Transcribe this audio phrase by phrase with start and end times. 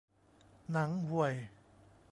[0.71, 1.33] หนังห่วย